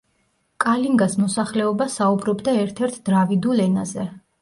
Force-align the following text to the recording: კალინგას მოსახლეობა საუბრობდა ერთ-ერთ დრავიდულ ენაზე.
კალინგას 0.63 1.17
მოსახლეობა 1.25 1.89
საუბრობდა 1.99 2.59
ერთ-ერთ 2.65 3.01
დრავიდულ 3.11 3.67
ენაზე. 3.71 4.13